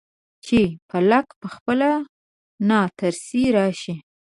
[0.45, 0.59] چې
[0.89, 1.91] فلک پخپله
[2.69, 3.95] ناترسۍ راشي.